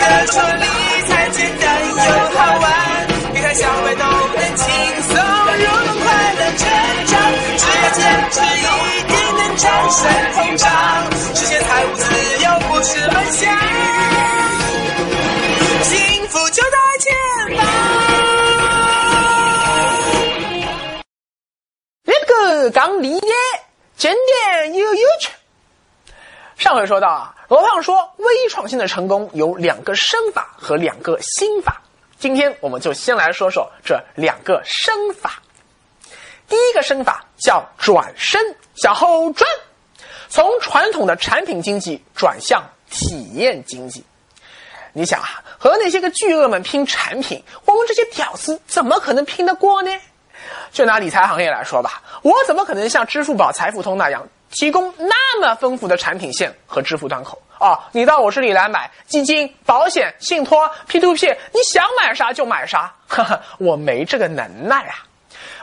[0.00, 0.66] 得说理
[1.08, 2.00] 财简单又
[2.36, 2.64] 好玩，
[3.34, 4.66] 理财小白都能轻
[5.02, 6.62] 松入门，快乐成
[7.06, 7.12] 长，
[7.58, 8.00] 只要坚
[8.30, 8.66] 持一
[9.06, 10.00] 定能战胜
[10.34, 10.68] 通胀，
[11.34, 12.04] 实现财务自
[12.42, 13.40] 由不是梦想，
[15.84, 17.06] 幸福就在前
[17.56, 17.60] 方。
[22.04, 23.26] 那个刚理解，
[23.96, 25.28] 经典又有趣。
[26.60, 31.80] 上回说到啊，罗胖说微创新的成功有两个生法和两个心法。
[32.18, 35.40] 今天我们就先来说说这两个生法。
[36.46, 38.38] 第一个生法叫转身，
[38.74, 39.48] 向后转，
[40.28, 44.04] 从传统的产品经济转向体验经济。
[44.92, 49.90] 你想啊，和那些个巨鳄们拼产品，我们这些屌丝怎么可能拼得过呢？
[50.70, 57.78] 就拿理财行业来说吧，我怎么可能像支付宝、财付通那样提供那么丰富的产品线和支付端口啊？
[57.92, 65.06] 你到我这里来买基金、保险、信托、P to P，你想买啥就买啥，哈哈，我没这个能耐啊！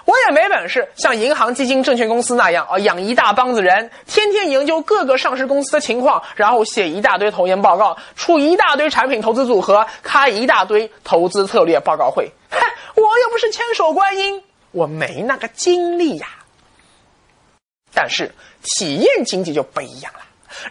[0.06, 12.32] 我也没本事像银行、基金、证券公司那样啊，养一大帮子人，天天研究各个上市公司的情况，然后写一大堆投研报告，出一大堆产品投资组合，开一大堆投资策略报告会。
[12.50, 12.58] 哼，
[12.96, 14.42] 我又不是千手观音。
[14.72, 16.28] 我没那个精力呀。
[18.00, 18.32] 但是
[18.62, 20.20] 体验经济就不一样了，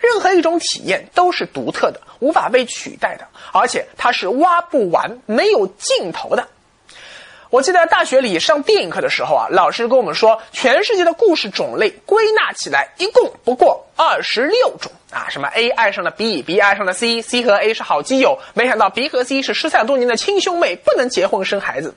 [0.00, 6.46] 任何一种体验都是独特的，无法被取代的，而且它是挖不完、没有尽头的。
[7.50, 21.92] 我记得大学里上电影课的时候啊，老师跟我们说，全世界的故事种类归纳起来一共不过二十六种啊，什么 A 爱上了 B，B 爱上了 C，C 和 A 是好基友，没想到 B 和 C 是失散多年的亲兄妹，不能结婚生孩子。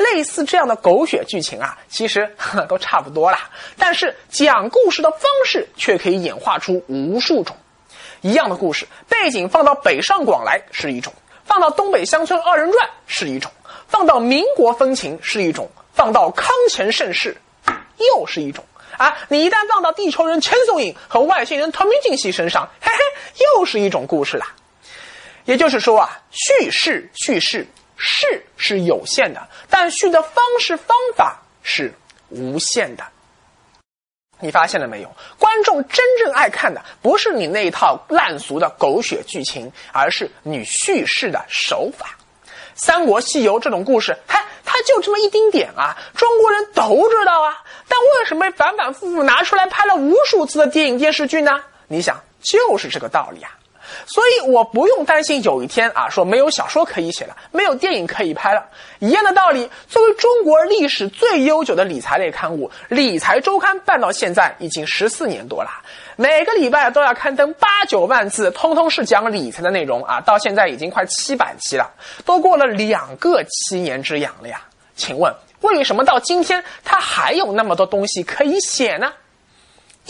[0.00, 2.34] 类似这样的狗血剧情啊，其实
[2.68, 3.50] 都差不多啦。
[3.76, 7.56] 但是讲故事的方式却可以演化出无数种。
[8.22, 11.12] 一样的故事背景放到北上广来是一种，
[11.44, 13.50] 放到东北乡村二人转是一种，
[13.88, 17.36] 放到民国风情是一种，放到康乾盛世
[17.96, 18.64] 又是一种
[18.98, 19.16] 啊！
[19.28, 24.54] 你一旦放到地球人千颂伊和外星人唐明镜系身上，嘿嘿，又是一种故事啦。
[25.46, 27.66] 也就是说啊，叙事叙事。
[28.02, 31.92] 是是有限的，但叙的方式方法是
[32.30, 33.04] 无限的。
[34.38, 35.16] 你发现了没有？
[35.38, 42.16] 观众真正爱看的不是你那一套烂俗的狗血剧情，而是你叙事的手法。
[42.74, 47.62] 《三国西游》这种故事，嗨，它就这么一丁点啊，中国人都知道啊。
[47.86, 51.62] 但为什么反反复复拿出来拍了无数次的电影电视剧呢？
[51.86, 53.50] 你想，就是这个道理啊。
[54.06, 58.64] 所以我不用担心有一天啊，说没有小说可以写了，没有电影可以拍了。
[58.98, 65.70] 一样的道理，作为中国历史最悠久的理财类刊物，《理财周刊》办到现在已经十四年多了，
[66.16, 70.20] 每个礼拜都要刊登八九万字，通通是讲理财的内容啊！
[70.20, 71.90] 到现在已经快七百期了，
[72.24, 74.60] 都过了两个七年之痒了呀。
[74.96, 79.12] 请问，为什么到今天它还有那么多东西可以写呢？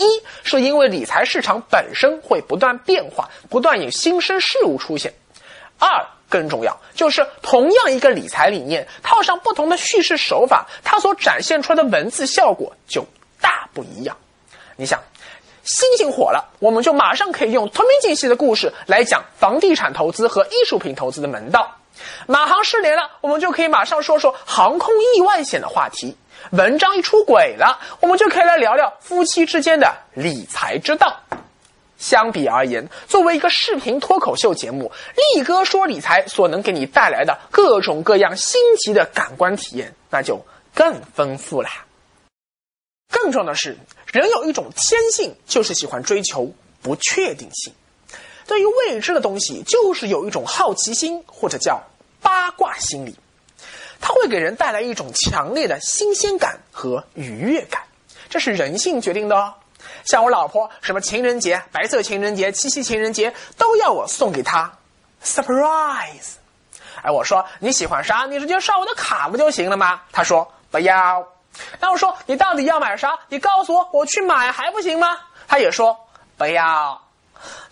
[0.01, 5.11] 一是因为理财市场本身会不断变化，不断有新生事物出现；
[5.77, 13.05] 二更重要就是同样一个理财理念，套上不同的叙事手法，它所展现出来的文字效果就
[13.39, 14.17] 大不一样。
[14.77, 14.99] 你想，
[15.63, 21.61] 星星火了，我们就马上可以用同名竞系的故事来讲房地产投资和艺术品投资的门道；
[22.27, 26.15] 马航失联了，我们就可以马上说说航空意外险的话题。
[26.51, 31.15] 文章一出轨了，我们就可以来聊聊夫妻之间的理财之道。
[31.97, 34.91] 相比而言，作为一个视频脱口秀节目，
[35.35, 41.69] 力哥说理财所能给你带来的各种各样新奇的感官体验，那就更丰富了。
[43.07, 46.51] 更重要的是，人有一种天性，就是喜欢追求
[46.81, 47.71] 不确定性。
[48.47, 51.83] 对于未知的东西，就是有一种好奇心，或者叫
[52.21, 53.17] 八卦心理。
[53.99, 57.83] 它会给人带来一种强烈的新鲜感和愉悦感，
[58.29, 59.53] 这是人性决定的哦。
[60.05, 64.71] 像我老婆，什么情人节、白色情人节、七夕情人节，都要我送给她
[65.23, 66.33] surprise。
[67.03, 70.01] 哎，我说你喜欢啥，你直接刷我的卡不就行了吗？
[70.11, 71.27] 她说不要。
[71.79, 73.19] 那我说你到底要买啥？
[73.29, 75.19] 你告诉我，我去买还不行吗？
[75.47, 75.95] 她也说
[76.37, 76.99] 不要。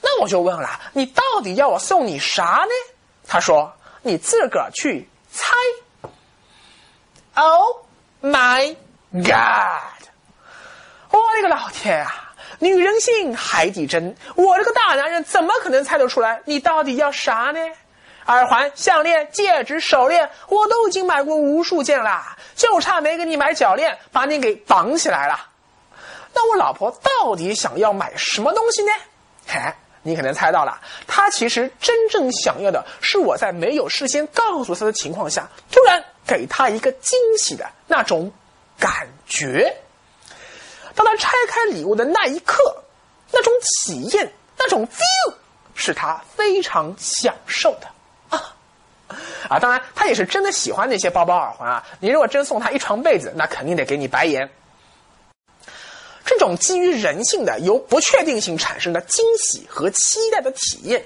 [0.02, 2.94] 那我就问了，你到底要我送你啥呢？
[3.28, 5.56] 她说你自个儿去猜。
[7.36, 7.86] Oh
[8.22, 8.76] my
[9.14, 10.08] God！
[11.12, 12.34] 我的个老天啊！
[12.60, 17.60] 女人心海底针，我这个大男人怎么可能猜得出来你到底要啥呢？
[18.26, 25.48] 耳环、项链、戒指、手链，我都已经买过无数件了，就差没给你买脚链，把你给绑起来了。
[26.34, 28.92] 那我老婆到底想要买什么东西呢？
[29.48, 29.60] 嘿，
[30.02, 38.32] 你可能猜到了，他其实真正想要的是我在没有事先告诉他的情况下，突然给他一个惊喜的那种
[38.80, 39.76] 感觉。
[40.96, 42.84] 当他拆开礼物的那一刻，
[43.32, 45.34] 那种体验，那种 feel，
[45.76, 47.88] 是他非常享受的
[48.30, 48.56] 啊
[49.48, 49.60] 啊！
[49.60, 51.84] 当然，他也是真的喜欢那些包包耳环啊。
[52.00, 54.50] 你如果真送他一床被子，那肯定得给你白眼。
[56.30, 61.04] 这种基于人性的、由不确定性产生的惊喜和期待的体验，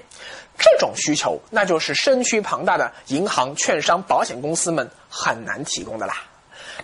[0.58, 6.14] 这种需求，那就是身躯庞大的银行、券商、保险公司们很难提供的啦。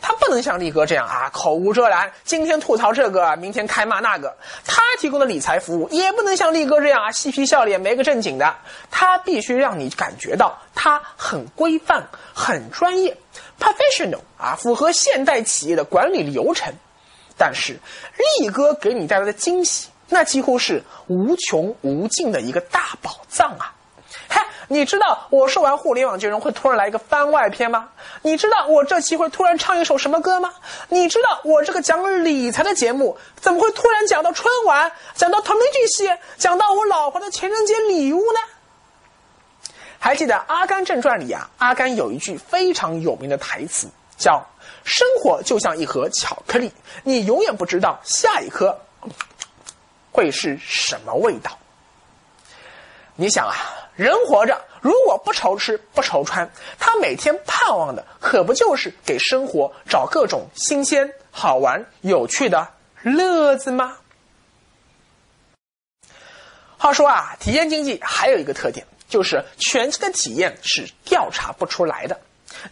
[0.01, 4.35] 他不能像力哥这样啊，口无遮拦，今天吐槽这个，明天开骂那个。
[4.65, 8.57] 他提供的理财服务也不能像力哥这样啊，嬉皮笑脸，没个正经的。
[8.91, 13.15] 他必须让你感觉到他很规范、很专业
[13.61, 16.73] ，professional 啊，符合现代企业的管理流程。
[17.43, 17.73] 但是，
[18.39, 23.73] 力哥给你带来的惊喜，那几乎是无穷无尽的一个大宝藏啊！
[24.29, 27.89] 嗨，你知道我说完互联网金融会突然来一个番外篇吗？
[28.21, 30.53] 你知道我这期会突然唱一首什么歌吗？
[30.91, 38.39] 你知道我这个讲理财的节目怎么会突然讲到春晚，讲到同名巨戏，讲到我老婆的情人节礼物呢？
[39.99, 43.89] 还记得《阿甘正传》里啊，阿甘有一句非常有名的台词，
[44.19, 44.45] 叫。
[44.85, 46.73] 生活就像一盒巧克力，
[47.05, 48.81] 你永远不知道下一颗
[50.11, 51.59] 会是什么味道。
[53.17, 53.55] 你想啊，
[53.97, 62.67] 人活着如果不愁吃不愁穿，他每天盼望的可不就是给生活找各种新鲜、好玩、有趣的
[63.03, 63.99] 乐子吗？
[66.79, 72.19] 话说啊，体验经济还有一个特点，就是全新的体验是调查不出来的。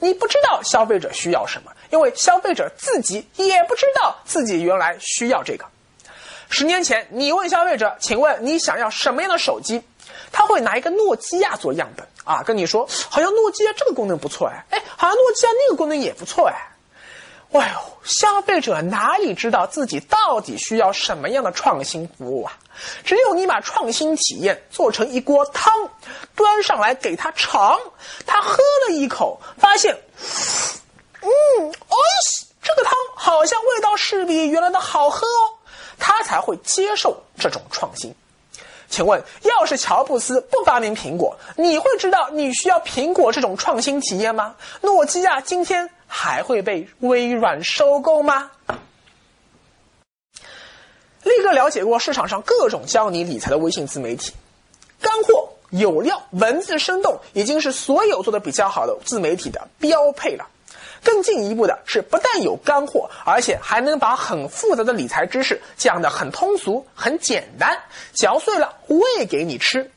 [0.01, 5.65] 你不知道消费者需要什么，因为消费者自己也不知道自己原来需要这个。
[6.51, 9.83] 十年前，你问消费者：“请问你想要什么样的手机？”
[10.33, 16.55] 他会拿一个诺基亚做样本啊，跟你说：“好像诺基亚这个功能不错哎，哎，好像诺基亚那个功能也不错哎。”
[17.53, 22.53] 哎呦，消费者哪里知道自己到底需要什么样的创新服务啊？
[23.05, 25.73] 只有你把创新体验做成一锅汤，
[26.37, 27.79] 端上来给他尝，
[28.27, 29.99] 他喝了一口，发现，
[31.23, 31.31] 嗯，
[31.71, 31.97] 哦，
[32.63, 35.57] 这个汤好像味道是比原来的好喝哦，
[35.99, 38.15] 他才会接受这种创新。
[38.99, 44.57] 请问，要是乔布斯不发明苹果，你会知道你需要苹果这种创新体验吗？
[44.81, 48.51] 诺基亚今天还会被微软收购吗？
[51.23, 54.33] 立哥了解过市场上各种教你理财的微信自媒体，
[55.01, 60.45] 干货有料，文字生动，已经是所有做的比较好的自媒体的标配了。
[61.03, 67.79] 更进一步的是，不但有干货，而且还能把很复杂的理财知识讲得很通俗、很简单，
[68.13, 69.91] 嚼碎了喂给你吃。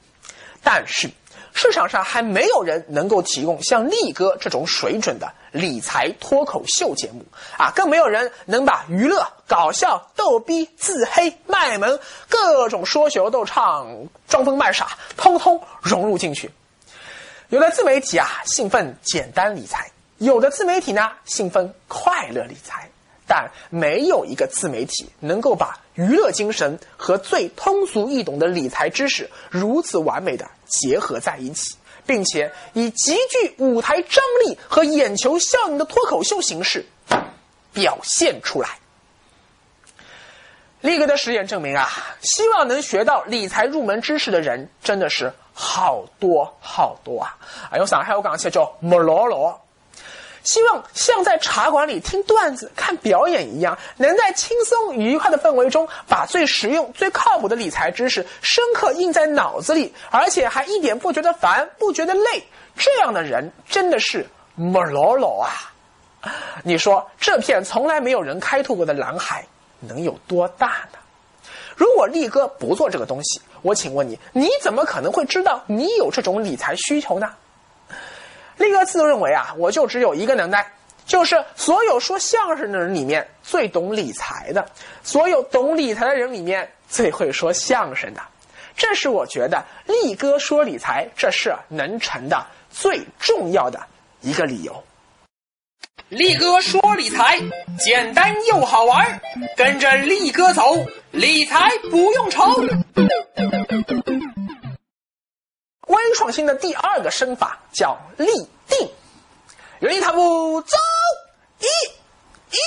[0.63, 1.09] 但是
[1.53, 7.25] 市场上还没有人能够提供像力哥这种水准的理财脱口秀节目
[7.57, 12.00] 啊，更没有人能把娱乐、搞笑、逗逼、自黑、卖萌
[12.30, 16.51] 各种说学逗唱、装疯卖傻，通通融入进去。
[17.50, 19.92] 有的自媒体啊，兴奋简单理财。
[20.21, 22.88] 有的自媒体呢信奉快乐理财，
[23.27, 31.75] 但没有一个自媒体能够把娱乐精神和最通俗易懂的理财知识如此完美的结合在一起，
[32.06, 36.85] 并且以极具舞台张力和眼球效应的脱口秀形式
[37.73, 38.69] 表现出来。
[40.81, 41.90] 力哥的实验证明啊，
[42.21, 47.35] 希望能学到理财入门知识的人真的是好多好多啊！
[47.71, 49.59] 啊，用上海话讲起来叫莫罗罗。
[50.44, 62.44] 希望像在茶馆里听段子、看表演一样，能在轻松愉快的氛围中，把最实用、最靠谱的理财知识深刻印在脑子里，而且还一点不觉得烦、不觉得累。
[62.76, 65.50] 这样的人真的是莫老老啊！
[66.64, 69.45] 你说这片从来没有人开拓过的蓝海
[69.80, 70.98] 能有多大呢？
[71.76, 77.31] 如果力哥不做这个东西，我请问你，你怎么可能会知道你有这种理财需求呢？
[78.61, 80.65] 力哥自认为啊，我就只有一个能耐，
[81.06, 84.65] 就是所有说相声的人里面最懂理财的，
[85.03, 88.21] 所有懂理财的人里面最会说相声的。
[88.77, 93.80] 这是我觉得力哥说理财这事能成的最重要的
[94.21, 94.83] 一个理由。
[96.07, 97.37] 力哥说理财
[97.77, 99.21] 简单又好玩，
[99.56, 100.63] 跟着力哥走，
[101.11, 102.44] 理财不用愁。
[105.92, 108.26] 微创新的第二个身法叫立
[108.68, 108.90] 定，
[109.80, 110.78] 原地踏步走，
[111.60, 111.66] 一、
[112.56, 112.57] 一、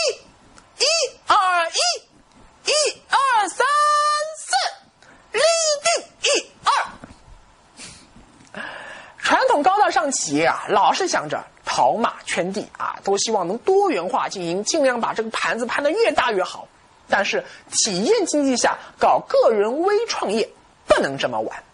[0.78, 0.84] 一、
[1.26, 2.72] 二、一、一、
[3.08, 3.66] 二、三、
[4.36, 4.52] 四，
[5.32, 5.40] 立
[5.82, 8.62] 定，一、二、
[9.18, 16.68] 传统高大上企业啊，老是想着跑马圈地啊，都希望能多元化经营，尽量把这个盘子盘得越大越好。
[17.08, 20.46] 但是体验经济下搞个人微创业
[20.86, 21.64] 不能这么玩。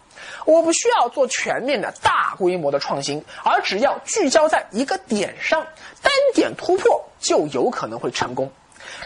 [0.45, 5.65] 我不需要做全面的大规模的创新，而只要聚焦在一个点上，
[6.01, 8.51] 单点突破就有可能会成功。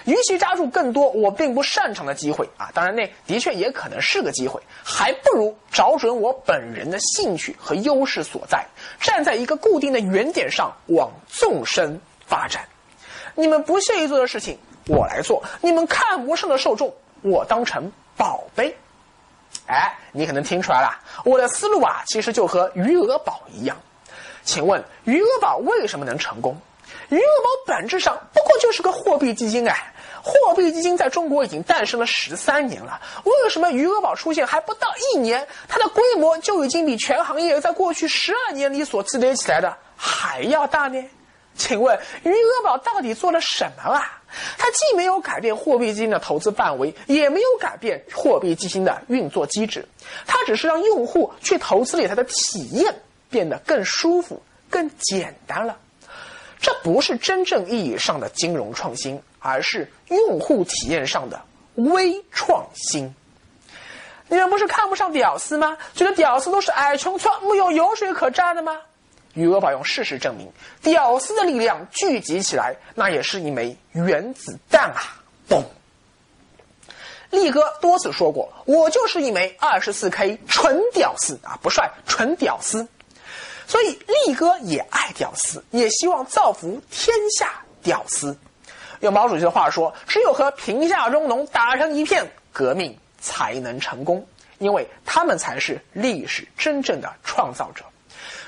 [0.06, 8.66] 与其抓住更多我并不擅长的机会啊，当然那的确也可能是个机会，还不如找准我本人的兴趣和优势所在，
[9.00, 12.66] 站在一个固定的原点上往纵深发展。
[13.36, 18.78] 你们不屑于做的事情，我来做；你们看不上的受众，我当成宝贝。
[19.68, 23.76] 哎，你可能听出来了，我的思路啊，其实就和余额宝一样。
[24.44, 26.56] 请问余额宝为什么能成功？
[27.10, 29.94] 余额宝本质上不过就是个货币基金哎，
[30.24, 41.04] 货币基金在中国已经诞生了十三年了，为什么余额宝出现还不到一年，它的规模就已经比全行业在过去十二年里所积累起来的还要大呢？
[41.58, 44.22] 请问余额宝到底做了什么啊？
[44.58, 49.88] 它既没有改变货币基金的投资范围，也没有改变货币基金的运作机制，
[50.28, 52.94] 它只是让用户去投资里它的体验
[53.30, 55.78] 变得更舒服、更简单了。
[56.60, 61.42] 这不是真正意义上的金融创新，而是用户体验上的
[61.76, 63.14] 微创新。
[64.28, 65.78] 你们不是看不上屌丝吗？
[65.94, 68.82] 觉得屌丝都是矮穷矬，没有油水可榨的吗？
[69.36, 70.52] 余额宝用事实证明，
[70.82, 75.22] 屌丝的力量聚集起来，那也是一枚原子弹啊！
[75.48, 75.64] 嘣！
[77.30, 82.88] 力哥多次说过，我就是一枚二十四 K 纯屌丝啊，不帅，纯屌丝。
[83.68, 88.38] 所以力哥也爱屌丝，也希望造福天下屌丝。
[89.02, 94.26] 用毛主席的话说，只有和贫下中农打成一片，革命才能成功，
[94.60, 97.84] 因为他们才是历史真正的创造者。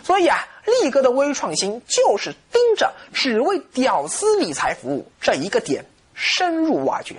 [0.08, 7.14] 所以啊，力哥的微创新就是盯着只为屌丝理财服务这一个点深入挖掘。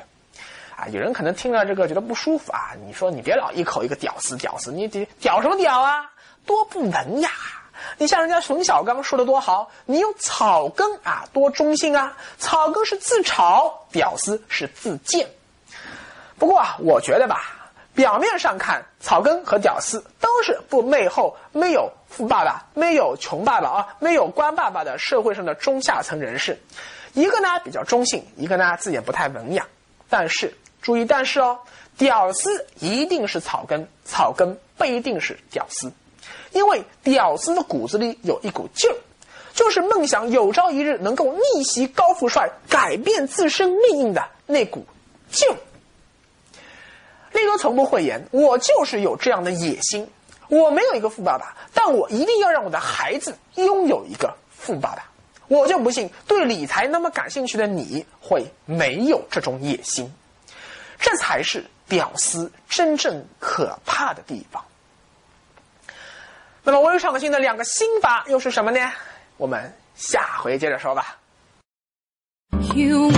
[0.74, 4.88] 啊，有人可能听了这个觉得不舒服啊，你说你别老一口一个屌丝屌丝，你
[5.20, 6.10] 屌什么屌啊？
[6.46, 7.30] 多不文雅！
[7.98, 12.16] 你像人家冯小刚说的多好，你用草根啊，多中性啊！
[12.38, 15.28] 草根是自嘲，屌丝是自贱。
[16.38, 17.57] 不过啊，我觉得吧。
[17.98, 26.56] 表面上看，草根和屌丝都是不背后没有富爸爸、没有穷爸爸啊、没有官爸爸的社会上的中下层人士。
[27.12, 29.66] 一个呢比较中性，一个呢字眼不太文雅。
[30.08, 31.58] 但是注意，但是哦，
[31.96, 35.90] 屌丝一定是草根，草根不一定是屌丝，
[36.52, 38.94] 因为屌丝的骨子里有一股劲儿，
[39.54, 44.86] 就是梦想有朝一日能够逆袭高富帅，改变自身命运的那股
[45.32, 45.56] 劲儿
[47.38, 47.42] 儿。
[47.42, 50.08] 力哥从不讳言，我就是有这样的野心。
[50.48, 55.04] 我没有一个富爸爸，但我一定要让我的孩子拥有一个富爸爸。
[55.46, 60.12] 我就不信对理财那么感兴趣的你会没有这种野心。
[60.98, 64.64] 这才是屌丝真正可怕的地方。
[66.64, 68.80] 那么微创新的两个心法又是什么呢？
[69.36, 71.16] 我们下回接着说吧。
[72.74, 73.10] You